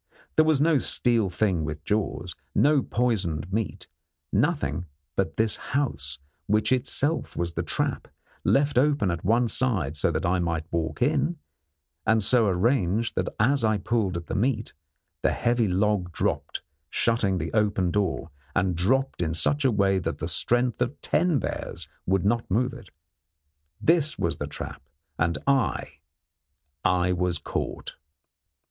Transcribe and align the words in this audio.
There 0.35 0.45
was 0.45 0.59
no 0.59 0.79
steel 0.79 1.29
thing 1.29 1.63
with 1.63 1.83
jaws; 1.83 2.33
no 2.55 2.81
poisoned 2.81 3.53
meat; 3.53 3.85
nothing 4.33 4.87
but 5.15 5.37
this 5.37 5.57
house, 5.57 6.17
which 6.47 6.71
itself 6.71 7.37
was 7.37 7.53
the 7.53 7.61
trap, 7.61 8.07
left 8.43 8.79
open 8.79 9.11
at 9.11 9.23
one 9.23 9.47
side 9.47 9.95
so 9.95 10.09
that 10.09 10.25
I 10.25 10.39
might 10.39 10.65
walk 10.73 11.03
in, 11.03 11.37
and 12.03 12.23
so 12.23 12.47
arranged 12.47 13.13
that 13.13 13.29
as 13.39 13.63
I 13.63 13.77
pulled 13.77 14.17
at 14.17 14.25
the 14.25 14.33
meat 14.33 14.73
the 15.21 15.33
heavy 15.33 15.67
log 15.67 16.11
dropped, 16.11 16.63
shutting 16.89 17.37
the 17.37 17.53
open 17.53 17.91
door, 17.91 18.31
and 18.55 18.75
dropped 18.75 19.21
in 19.21 19.35
such 19.35 19.63
a 19.63 19.71
way 19.71 19.99
that 19.99 20.17
the 20.17 20.27
strength 20.27 20.81
of 20.81 20.99
ten 21.01 21.37
bears 21.37 21.87
would 22.07 22.25
not 22.25 22.49
move 22.49 22.73
it. 22.73 22.89
This 23.79 24.17
was 24.17 24.37
the 24.37 24.47
trap, 24.47 24.81
and 25.19 25.37
I 25.45 25.99
I 26.83 27.11
was 27.13 27.37
caught! 27.37 27.97